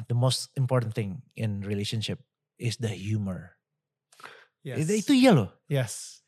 [0.08, 2.20] the most important thing in relationship
[2.58, 3.56] is the humor.
[4.62, 4.88] Yes.
[4.88, 5.50] Itu, iya loh.
[5.66, 6.20] Yes.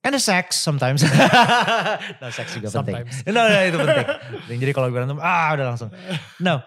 [0.00, 1.04] And the sex sometimes.
[2.22, 3.04] no, sex juga penting.
[3.34, 4.58] No, no, itu penting.
[4.62, 5.90] jadi kalau berantem, ah udah langsung.
[6.40, 6.64] No.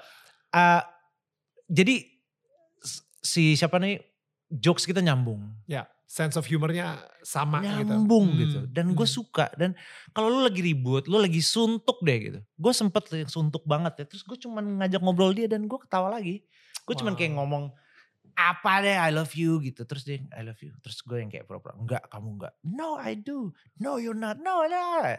[0.54, 0.86] Uh,
[1.66, 2.06] jadi
[3.24, 3.98] si siapa nih,
[4.54, 5.50] jokes kita nyambung.
[5.66, 7.90] Ya sense of humornya sama Nyambung gitu.
[7.90, 8.60] Nyambung gitu.
[8.62, 8.70] Hmm.
[8.70, 9.18] Dan gue hmm.
[9.18, 9.46] suka.
[9.58, 9.74] Dan
[10.14, 12.40] kalau lu lagi ribut, lu lagi suntuk deh gitu.
[12.54, 14.06] Gue sempet suntuk banget ya.
[14.06, 16.46] Terus gue cuman ngajak ngobrol dia dan gue ketawa lagi.
[16.86, 17.00] Gue wow.
[17.02, 17.74] cuman kayak ngomong
[18.34, 19.90] apa deh I love you gitu.
[19.90, 20.78] Terus dia I love you.
[20.86, 21.74] Terus gue yang kayak pura-pura.
[21.74, 22.54] Enggak kamu enggak.
[22.62, 23.50] No I do.
[23.82, 24.38] No you're not.
[24.38, 25.18] No no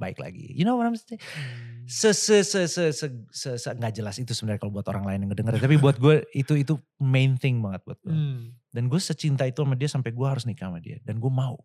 [0.00, 0.48] baik lagi.
[0.56, 1.20] You know what I'm saying?
[1.20, 1.84] Hmm.
[1.84, 5.28] Se se se se se, se, se nggak jelas itu sebenarnya kalau buat orang lain
[5.28, 5.60] yang ngedenger.
[5.60, 8.12] Tapi buat gue itu itu main thing banget buat gue.
[8.12, 8.59] Hmm.
[8.70, 11.02] Dan gue secinta itu sama dia sampai gue harus nikah sama dia.
[11.02, 11.58] Dan gue mau.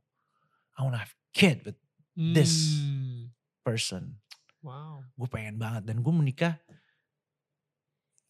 [0.75, 1.77] I wanna have kid with
[2.17, 3.29] this hmm.
[3.61, 4.17] person.
[4.65, 5.05] Wow.
[5.13, 5.85] Gue pengen banget.
[5.85, 6.57] Dan gue menikah.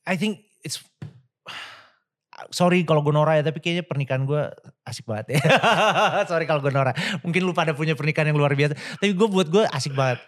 [0.05, 0.83] I think it's
[2.51, 4.43] sorry kalau gue Nora ya, tapi kayaknya pernikahan gue
[4.83, 5.41] asik banget ya.
[6.29, 6.91] sorry kalau gue Nora.
[7.23, 8.75] Mungkin lu pada punya pernikahan yang luar biasa.
[8.75, 10.19] Tapi gue buat gue asik banget.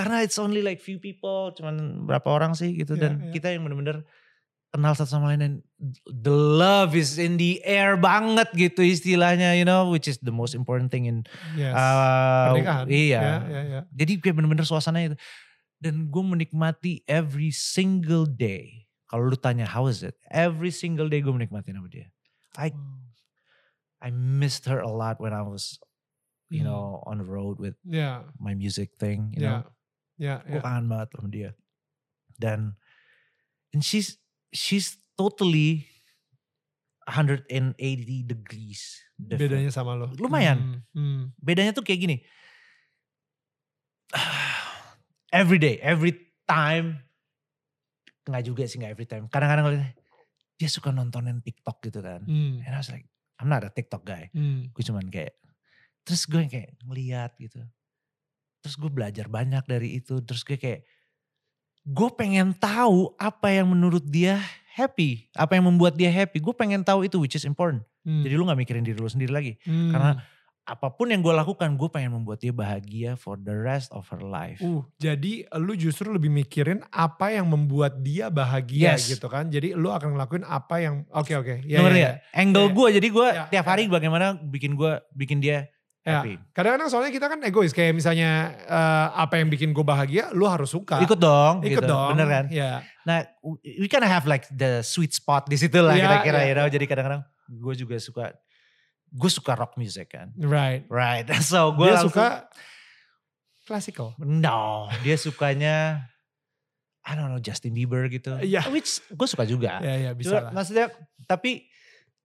[0.00, 2.96] Karena it's only like few people, cuman berapa orang sih gitu.
[2.96, 3.32] Yeah, Dan yeah.
[3.36, 4.08] kita yang bener-bener
[4.70, 5.54] kenal satu sama lain dan
[6.06, 10.54] the love is in the air banget gitu istilahnya you know which is the most
[10.54, 11.26] important thing in
[11.58, 11.74] yes.
[11.74, 13.82] uh, pernikahan iya yeah, yeah, yeah.
[13.90, 15.18] jadi kayak bener-bener suasananya itu
[15.82, 20.14] dan gue menikmati every single day kalau lu tanya how is it?
[20.30, 22.06] Every single day gue menikmati sama dia.
[22.54, 22.70] I
[23.98, 25.82] I missed her a lot when I was
[26.46, 26.70] you hmm.
[26.70, 28.22] know on the road with yeah.
[28.38, 29.50] my music thing, you yeah.
[29.50, 29.62] know.
[30.14, 30.62] Yeah, gue yeah.
[30.62, 31.50] kangen banget sama dia.
[32.38, 32.78] Dan
[33.74, 34.19] and she's
[34.50, 35.86] she's totally
[37.06, 37.50] 180
[38.22, 39.02] degrees.
[39.18, 39.50] different.
[39.50, 40.08] Bedanya sama lo.
[40.14, 40.58] Lumayan.
[40.58, 41.20] Hmm, hmm.
[41.36, 42.16] Bedanya tuh kayak gini.
[45.32, 46.14] every day, every
[46.46, 47.02] time.
[48.26, 49.24] Nggak juga sih, nggak every time.
[49.26, 49.90] Kadang-kadang
[50.54, 52.22] dia suka nontonin TikTok gitu kan.
[52.22, 53.08] Hmm, And I was like,
[53.40, 54.28] I'm not a TikTok guy.
[54.30, 54.70] hmm.
[54.70, 55.34] Gue cuman kayak,
[56.04, 57.64] terus gue kayak ngeliat gitu.
[58.60, 60.20] Terus gue belajar banyak dari itu.
[60.20, 60.84] Terus gue kayak,
[61.82, 64.40] gue pengen tahu apa yang menurut dia
[64.70, 65.28] happy.
[65.34, 66.38] Apa yang membuat dia happy.
[66.38, 67.82] Gue pengen tahu itu which is important.
[68.00, 68.24] Hmm.
[68.24, 69.52] Jadi lu gak mikirin diri lu sendiri lagi.
[69.64, 69.92] Hmm.
[69.92, 70.12] Karena
[70.60, 74.22] apa pun yang gue lakukan, gue pengen membuat dia bahagia for the rest of her
[74.22, 74.62] life.
[74.62, 79.10] Uh, jadi lu justru lebih mikirin apa yang membuat dia bahagia Yes.
[79.10, 79.50] gitu kan.
[79.50, 81.66] Jadi lu akan ngelakuin apa yang oke oke.
[81.66, 82.16] Ya, Lu ngerti ya, nggak?
[82.38, 83.70] Angle Ya, gue, jadi gue Ya, tiap ya.
[83.74, 85.66] hari bagaimana bikin gue, bikin dia
[86.00, 86.24] Ya.
[86.24, 86.40] happy.
[86.56, 90.72] Kadang-kadang soalnya kita kan egois kayak misalnya eh, apa yang bikin gue bahagia, lu harus
[90.72, 90.96] suka.
[90.96, 91.92] Ikut dong, Ikut gitu.
[91.92, 92.16] dong.
[92.16, 92.44] bener kan?
[92.48, 92.80] Ya.
[93.04, 93.20] Nah,
[93.60, 96.48] we kind of have like the sweet spot di situ lah Iya, kira-kira iya.
[96.48, 96.66] you know.
[96.72, 98.32] Jadi kadang-kadang gue juga suka,
[99.12, 100.32] gue suka rock music kan.
[100.40, 100.88] Right.
[100.88, 102.48] Right, so gue Dia langsung, suka
[103.68, 104.16] klasikal.
[104.18, 106.08] no, dia sukanya,
[107.06, 108.34] I don't know, Justin Bieber gitu.
[108.40, 108.66] Iya.
[108.72, 109.78] Which gue suka juga.
[109.78, 110.52] Ya ya bisa Cuma lah.
[110.56, 110.86] Maksudnya,
[111.24, 111.69] tapi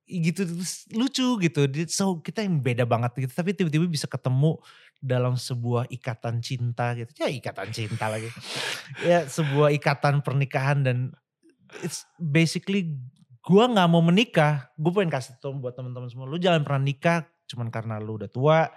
[0.06, 0.46] gitu
[0.94, 1.62] lucu gitu.
[1.90, 3.34] So kita yang beda banget gitu.
[3.34, 4.62] Tapi tiba-tiba bisa ketemu
[5.02, 7.10] dalam sebuah ikatan cinta gitu.
[7.18, 8.30] Ya ikatan cinta lagi.
[9.02, 10.98] ya sebuah ikatan pernikahan dan
[11.82, 12.94] it's basically
[13.42, 14.70] gua nggak mau menikah.
[14.78, 16.30] Gue pengen kasih tau buat teman-teman semua.
[16.30, 18.70] Lu jangan pernah nikah cuman karena lu udah tua.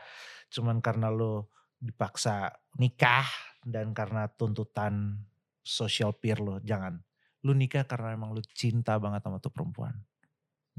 [0.49, 1.45] Cuman karena lu
[1.81, 3.29] dipaksa nikah.
[3.69, 5.21] Dan karena tuntutan
[5.61, 6.57] social peer lo.
[6.65, 6.97] Jangan.
[7.45, 9.93] Lu nikah karena emang lu cinta banget sama tuh perempuan.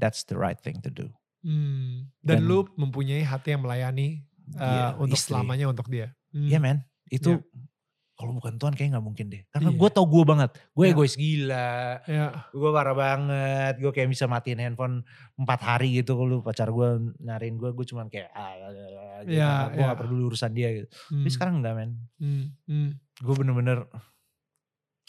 [0.00, 1.12] That's the right thing to do.
[1.40, 2.08] Hmm.
[2.20, 5.30] Dan, Dan- lu mempunyai hati yang melayani eh, Iya, untuk istri.
[5.30, 6.10] selamanya untuk dia.
[6.32, 6.48] Hmm.
[6.48, 7.68] Iya men, itu Iya.
[8.16, 9.42] kalau bukan Tuhan kayaknya nggak mungkin deh.
[9.48, 9.78] Karena Iya.
[9.78, 10.92] gue tau gue banget, gue Iya.
[10.92, 11.72] egois gila,
[12.04, 12.26] Ya.
[12.50, 15.00] gue parah banget, gue kayak bisa matiin handphone
[15.36, 16.12] empat hari gitu.
[16.14, 19.38] Kalau pacar gue nyariin gue, gue cuman kayak ah, ah, ah, gitu.
[19.38, 19.88] Iya, gue iya.
[19.88, 20.88] gak peduli urusan dia gitu.
[21.08, 21.22] Hmm.
[21.22, 22.44] Tapi sekarang enggak men, Hmm.
[22.66, 22.90] Hmm.
[23.16, 23.78] gue bener-bener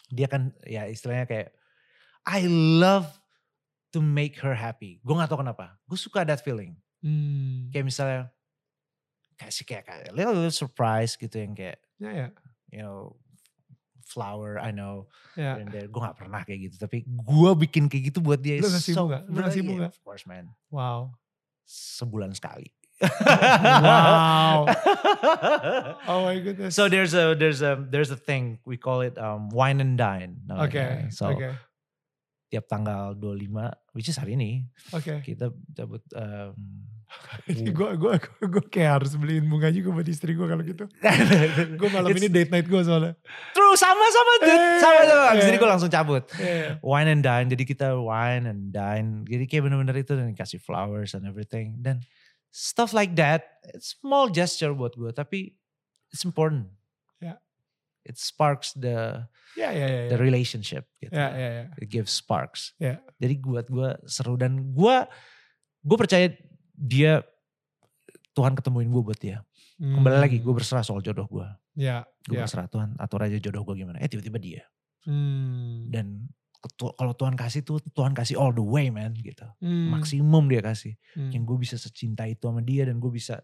[0.07, 1.49] dia kan ya istilahnya kayak
[2.27, 2.45] I
[2.77, 3.07] love
[3.91, 4.99] to make her happy.
[5.03, 6.75] Gue gak tau kenapa, gue suka that feeling.
[7.03, 7.67] Hmm.
[7.69, 8.21] Kayak misalnya
[9.35, 12.27] kasih kayak, kayak little, little surprise gitu yang kayak Ya ya.
[12.69, 13.17] you know
[14.05, 15.57] flower I know Ya.
[15.57, 15.89] and there.
[15.89, 19.19] gue gak pernah kayak gitu tapi gue bikin kayak gitu buat dia Lu ngasih bunga?
[19.25, 19.87] Lu ngasih yeah, bunga?
[19.89, 21.17] of course man Wow.
[21.65, 22.69] sebulan sekali
[23.01, 24.69] Wow.
[26.11, 26.77] Oh my goodness.
[26.77, 30.37] so there's a there's a there's a thing we call it um, wine and dine
[30.45, 30.69] namanya.
[30.69, 30.85] Oke.
[31.13, 31.49] so Oke.
[32.51, 35.23] Tiap tanggal 25 which is hari ini Oke.
[35.23, 36.51] kita cabut um,
[37.47, 40.87] Gue gue gue kayak harus beliin bunga juga buat istri gue kalau gitu.
[41.79, 43.19] Gue malam It's ini date night gue soalnya.
[43.51, 45.49] true sama sama dude Eh, sama sama abis eh.
[45.51, 46.79] ini gue langsung cabut Yeah.
[46.79, 47.51] wine and dine.
[47.51, 49.27] Jadi kita wine and dine.
[49.27, 51.83] Jadi kayak bener-bener itu dan kasih flowers and everything.
[51.83, 51.99] Dan
[52.47, 55.11] stuff like that, it's small gesture buat gue.
[55.11, 55.51] Tapi
[56.07, 56.71] it's important.
[58.01, 59.21] It sparks the
[59.53, 60.01] Ya ya ya.
[60.09, 60.87] the Ya relationship.
[60.97, 61.11] Gitu.
[61.11, 61.49] ya ya.
[61.53, 61.65] ya.
[61.77, 62.73] It gives sparks.
[62.77, 62.97] Ya.
[63.17, 64.95] Jadi buat gue seru dan gue
[65.81, 66.31] gue percaya
[66.71, 67.21] dia
[68.31, 69.43] Tuhan ketemuin gue buat dia.
[69.77, 70.55] Kembali lagi gue Hmm.
[70.55, 71.47] berserah soal jodoh gue.
[71.75, 72.05] Ya.
[72.23, 72.45] Gue Ya.
[72.45, 73.97] berserah Tuhan atur aja jodoh gue gimana.
[73.99, 74.63] Eh tiba-tiba dia.
[75.03, 75.89] Hmm.
[75.89, 76.29] Dan
[76.97, 79.43] kalau Tuhan kasih tuh Tuhan kasih all the way man gitu.
[79.59, 79.89] Hmm.
[79.91, 80.93] maksimum dia kasih.
[81.17, 81.33] Hmm.
[81.33, 83.41] Yang gue bisa secinta itu sama dia dan gue bisa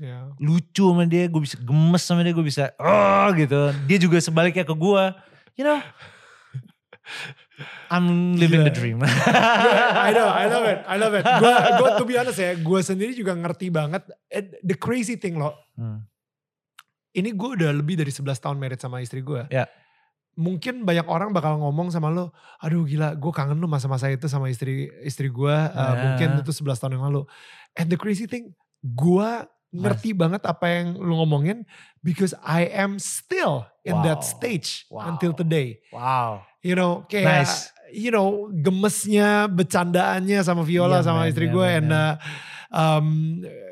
[0.00, 0.32] Ya.
[0.40, 3.68] lucu sama dia, gue bisa gemes sama dia, gue bisa oh gitu.
[3.84, 5.04] Dia juga sebaliknya ke gue,
[5.54, 5.76] you know.
[7.90, 8.78] I'm living the Gila.
[8.80, 8.98] dream.
[9.04, 11.24] I know, I love it, I love it.
[11.26, 14.06] Gue, gue to be honest ya, gue sendiri juga ngerti banget.
[14.62, 16.04] The crazy thing loh, Hmm.
[17.12, 19.44] ini gue udah lebih dari 11 tahun married sama istri gue.
[19.50, 19.66] Ya.
[20.36, 24.48] Mungkin banyak orang bakal ngomong sama lo, aduh gila gue kangen lu masa-masa itu sama
[24.48, 25.50] istri istri gue.
[25.50, 26.00] uh, Ya.
[26.06, 27.26] Mungkin itu 11 tahun yang lalu.
[27.74, 29.30] And the crazy thing, gue
[29.70, 31.62] ngerti banget apa yang lu ngomongin
[32.00, 34.26] because I am still in that Wow.
[34.26, 35.14] stage Wow.
[35.14, 35.78] until today.
[35.90, 36.42] Wow.
[36.60, 37.70] You know, kayak Nice.
[37.90, 42.02] you know, gemesnya, bercandaannya sama Viola Iya, sama man, istri iya, gue man, and iya.
[42.02, 42.14] uh,
[42.70, 43.06] um,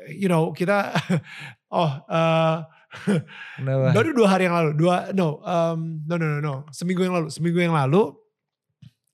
[0.09, 0.91] you know, kita
[1.71, 2.63] oh uh,
[3.59, 3.93] Kenapa?
[3.95, 7.27] baru dua hari yang lalu, dua no, um, no no no no, seminggu yang lalu,
[7.29, 8.17] seminggu yang lalu,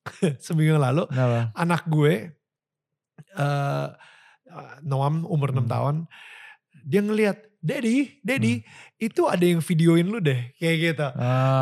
[0.45, 1.51] seminggu yang lalu, Kenapa?
[1.53, 2.13] anak gue,
[3.35, 3.87] uh,
[4.81, 5.67] Noam umur 6 Hmm.
[5.67, 5.95] tahun,
[6.85, 8.61] dia ngelihat, Daddy, Daddy,
[9.01, 11.07] itu ada yang videoin lu deh, kayak gitu.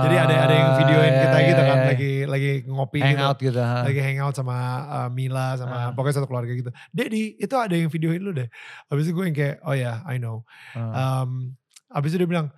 [0.03, 1.87] Jadi ada ada yang videoin Ah, kita iya, gitu iya, kan, iya.
[1.87, 3.59] lagi lagi ngopi gitu hangout gitu.
[3.63, 3.87] ha.
[3.87, 5.89] lagi hangout sama uh, Mila sama Ah.
[5.95, 6.75] pokoknya satu keluarga gitu.
[6.91, 8.51] Daddy itu ada yang videoin lu deh.
[8.91, 10.43] Habis itu gue yang kayak oh ya I know.
[10.75, 11.23] Ah.
[11.23, 11.55] Um,
[11.87, 12.51] habis itu dia bilang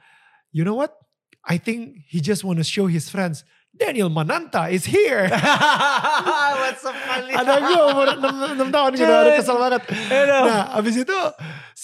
[0.49, 0.97] you know what?
[1.45, 3.45] I think he just wanna show his friends.
[3.75, 5.27] Daniel Mananta is here.
[6.63, 7.35] What's so funny?
[7.35, 8.07] ada gue umur
[8.57, 9.81] 6, tahun gitu, ada kesel banget.
[10.31, 11.17] Nah abis itu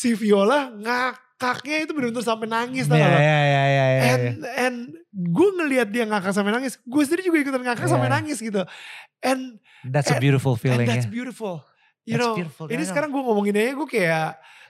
[0.01, 3.17] si Viola ngakaknya itu bener-bener sampai nangis tau gak lo?
[3.17, 4.49] ya, ya, ya, ya, And, ya.
[4.65, 4.77] and
[5.11, 8.15] gue ngelihat dia ngakak sampai nangis, gue sendiri juga ikutan ngakak sampai Yeah.
[8.17, 8.61] nangis gitu.
[9.21, 11.13] And, That's a and- beautiful and feeling that's ya.
[11.13, 11.61] beautiful.
[12.01, 14.29] You That's know, beautiful, ini sekarang gue ngomongin aja gue kayak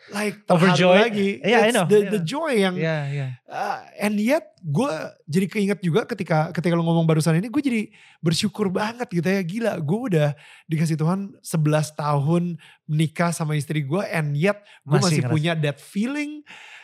[0.10, 1.14] like Overjoyed.
[1.14, 1.30] lagi.
[1.46, 3.28] Yeah, I It's know, The, I the joy yang Iya, iya.
[3.46, 4.92] Uh, and yet gue
[5.30, 7.82] jadi keinget juga ketika ketika lo ngomong barusan ini gue jadi
[8.18, 10.30] bersyukur banget gitu ya gila gue udah
[10.66, 12.44] dikasih Tuhan 11 tahun
[12.86, 15.34] menikah sama istri gue and yet gue Masih masih, ngerasa.
[15.34, 16.42] punya that feeling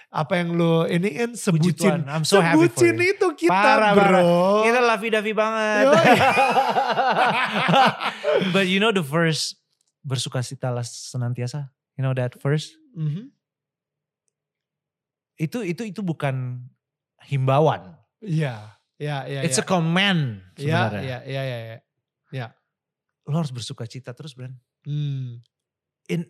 [0.08, 1.41] apa yang lo iniin Puji
[1.75, 1.75] sebutin
[2.08, 4.23] Tuhan, so sebutin itu kita Parah, bro parah.
[4.63, 5.84] Kita lavi-davi banget.
[5.84, 6.15] Yoi.
[8.56, 9.56] But you know the verse
[10.08, 11.75] bersukacitalah senantiasa.
[11.99, 12.71] You know that verse?
[12.97, 13.29] Mhm.
[15.38, 16.65] Itu itu itu bukan
[17.29, 17.93] himbauan.
[18.19, 19.65] Iya iya iya It's iya.
[19.65, 21.01] a command Iya sebenarnya.
[21.05, 21.77] iya iya iya
[22.33, 22.47] iya.
[23.29, 24.57] Lo harus bersukacita terus, Bran.
[24.88, 25.43] Hmm.
[26.10, 26.25] In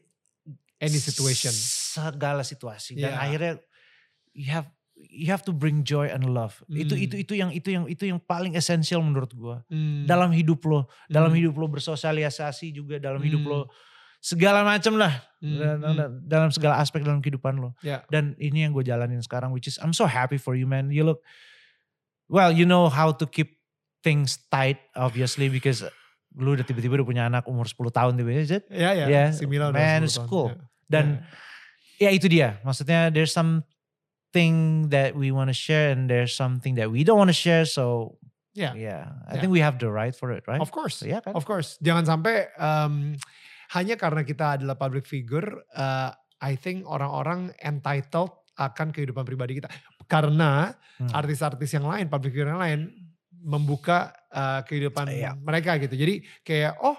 [0.81, 3.19] any situation Segala situasi dan Iya.
[3.21, 3.53] akhirnya
[4.35, 6.59] you have you have to bring joy and love.
[6.67, 7.05] Itu Hmm.
[7.07, 9.63] itu itu yang itu yang itu yang paling esensial menurut gua.
[9.71, 10.03] Hmm.
[10.03, 11.39] Dalam hidup lo, dalam Hmm.
[11.39, 13.51] hidup lo bersosialisasi juga dalam hidup Hmm.
[13.55, 13.59] lo
[14.27, 16.25] segala macam lah Hmm, dalam, hmm.
[16.25, 17.77] dalam segala aspek dalam kehidupan lo.
[17.85, 18.01] Ya.
[18.09, 20.89] Dan ini yang gue jalanin sekarang which is I'm so happy for you man.
[20.89, 21.21] You look
[22.25, 23.61] well, you know how to keep
[24.01, 25.85] things tight obviously because
[26.33, 28.65] lu udah tiba-tiba udah punya anak umur 10 tahun tiba-tiba is it?
[28.73, 29.05] Ya ya.
[29.05, 30.49] Yeah, si Mila udah man, 10 it's cool.
[30.49, 30.57] Ya.
[30.89, 31.05] Dan
[32.01, 32.57] ya itu dia.
[32.65, 37.29] Maksudnya there's something that we want to share and there's something that we don't want
[37.29, 38.17] to share so
[38.57, 38.73] Ya.
[38.73, 39.45] yeah, I Yeah.
[39.45, 40.57] think we have the right for it, right?
[40.57, 41.05] Of course.
[41.05, 41.37] Iya kan?
[41.37, 43.13] Of course, jangan sampai um,
[43.73, 49.69] hanya karena kita adalah public figure, uh, I think orang-orang entitled akan kehidupan pribadi kita.
[50.07, 51.13] Karena Hmm.
[51.13, 52.89] artis-artis yang lain, public figure yang lain
[53.37, 55.37] membuka uh, kehidupan Iya.
[55.37, 55.93] mereka gitu.
[55.93, 56.97] Jadi kayak oh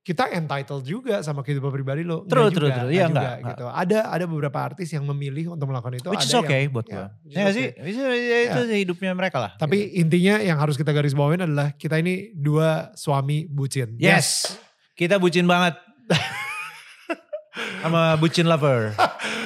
[0.00, 2.24] kita entitled juga sama kehidupan pribadi lo.
[2.24, 2.80] True, Enggak true, juga, true.
[2.80, 3.50] enggak Iya, juga enggak, enggak.
[3.52, 3.64] gitu.
[3.68, 6.08] Ada ada beberapa artis yang memilih untuk melakukan itu.
[6.08, 7.06] Which is ada okay yang- buat ya, gue.
[7.26, 7.66] is Ya sih?
[7.68, 9.52] Itu, itu hidupnya mereka lah.
[9.58, 10.00] Tapi gitu.
[10.00, 13.98] intinya yang harus kita garis bawain adalah kita ini dua suami bucin.
[13.98, 14.54] Yes.
[14.98, 15.78] Kita bucin banget.
[17.82, 18.94] Sama bucin lover.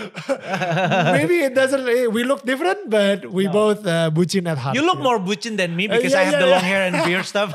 [1.19, 1.85] Maybe it doesn't.
[1.85, 4.75] eh, We look different, but we both uh, bucin at heart.
[4.77, 6.55] You look more bucin than me because Uh, I have yeah, the yeah.
[6.57, 7.51] long hair and beard stuff.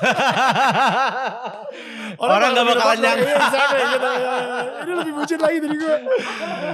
[2.20, 3.24] Orang, gak bakalan nyangka.
[3.24, 4.60] "Iya, exactly, gitu, ya, ya, ya.
[4.84, 5.96] Ini lebih bucin lagi dari gue.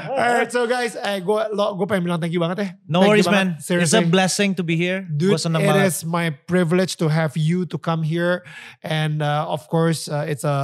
[0.09, 2.69] Alright, so guys, eh, gue lo gue pengen bilang thank you banget ya.
[2.89, 3.81] No Thank worries banget, man.
[3.83, 5.05] It's a blessing to be here.
[5.05, 5.85] Dude, it banget.
[5.85, 8.41] is my privilege to have you to come here,
[8.81, 10.55] and uh, of course, uh, it's a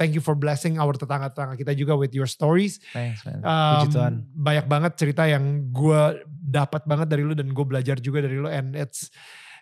[0.00, 2.80] thank you for blessing our tetangga-tetangga kita juga with your stories.
[2.96, 3.44] Thanks man.
[3.44, 4.14] Um, Puji Tuhan.
[4.52, 8.52] Banyak banget cerita yang gue dapat banget dari lu dan gue belajar juga dari lu
[8.52, 9.08] and it's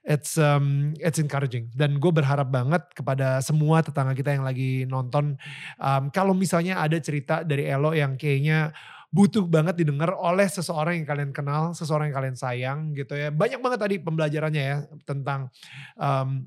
[0.02, 5.38] it's um it's encouraging dan gue berharap banget kepada semua tetangga kita yang lagi nonton
[5.78, 8.74] um, kalau misalnya ada cerita dari Elo yang kayaknya
[9.10, 13.34] butuh banget didengar oleh seseorang yang kalian kenal, seseorang yang kalian sayang gitu ya.
[13.34, 15.50] Banyak banget tadi pembelajarannya ya tentang
[15.98, 16.46] um,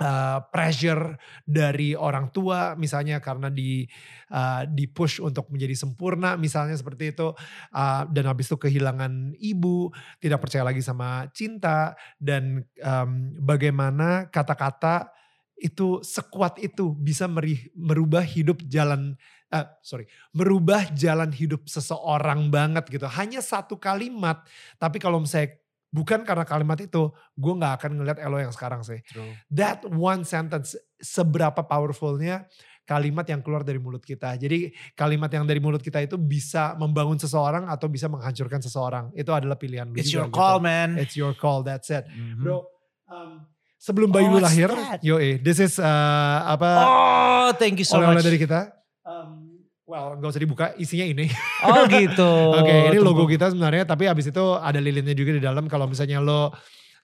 [0.00, 3.86] uh, pressure dari orang tua misalnya karena di
[4.34, 7.36] uh, di push untuk menjadi sempurna misalnya seperti itu
[7.74, 9.90] Uh, dan habis itu kehilangan ibu
[10.22, 15.10] tidak percaya lagi sama cinta dan um, bagaimana kata-kata
[15.58, 19.14] itu sekuat itu bisa meri- merubah hidup jalan
[19.50, 23.06] eh, sorry merubah jalan hidup seseorang banget gitu.
[23.06, 24.42] Hanya satu kalimat
[24.78, 25.54] tapi kalau misalnya
[25.94, 27.06] bukan karena kalimat itu
[27.38, 29.30] gue nggak akan ngeliat Elo yang sekarang sih True.
[29.46, 32.50] that one sentence seberapa powerfulnya
[32.84, 34.36] kalimat yang keluar dari mulut kita.
[34.36, 39.08] Jadi kalimat yang dari mulut kita itu bisa membangun seseorang atau bisa menghancurkan seseorang.
[39.16, 40.36] Itu adalah pilihan lu It's juga your gitu.
[40.36, 40.88] call man.
[41.00, 42.04] It's your call, that's it.
[42.12, 42.44] Mhm.
[42.44, 42.68] Bro,
[43.08, 43.40] um,
[43.80, 44.68] sebelum bayi Oh, lu lahir,
[45.00, 48.28] yo eh, this is uh, apa Oh thank you so oleh-oleh much.
[48.28, 48.68] dari kita.
[49.00, 49.43] Um,
[49.84, 51.26] well, gak usah dibuka, isinya ini.
[51.64, 52.32] Oh gitu.
[52.60, 53.04] Oke, ini Tunggu.
[53.04, 55.68] logo kita sebenarnya, tapi abis itu ada lilinnya juga di dalam.
[55.68, 56.52] Kalau misalnya lo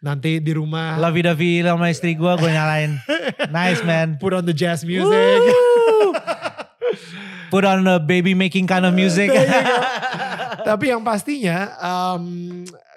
[0.01, 2.97] nanti di rumah Lovey dovey sama istri gue, gue nyalain.
[3.53, 4.17] nice man.
[4.17, 5.41] put on the jazz music.
[7.51, 9.27] Put on a baby making kind of music.
[9.29, 10.01] There you go.
[10.61, 11.75] Tapi yang pastinya,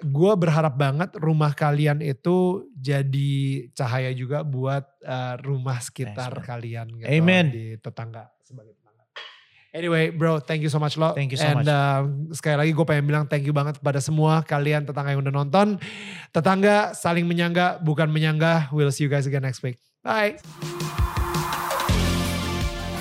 [0.04, 6.44] gue berharap banget rumah kalian itu jadi cahaya juga buat uh, rumah sekitar man.
[6.44, 6.86] kalian.
[7.00, 7.44] Gitu, Amen.
[7.48, 8.83] Di tetangga sebagai tetangga.
[9.74, 11.18] Anyway, bro, thank you so much lo.
[11.18, 11.66] Thank you so And much.
[11.66, 15.34] uh, sekali lagi gue pengen bilang thank you banget kepada semua kalian tetangga yang udah
[15.34, 15.82] nonton.
[16.30, 18.70] Tetangga saling menyangga, bukan menyanggah.
[18.70, 19.82] We'll see you guys again next week.
[20.06, 20.38] Bye.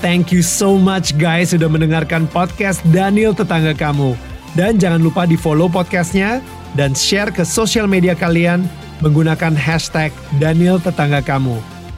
[0.02, 4.18] Thank you so much guys sudah mendengarkan podcast Daniel Tetangga Kamu.
[4.58, 6.42] Dan jangan lupa di follow podcastnya
[6.74, 8.66] dan share ke sosial media kalian
[9.06, 10.10] menggunakan hashtag
[10.42, 11.73] Daniel Tetangga Kamu.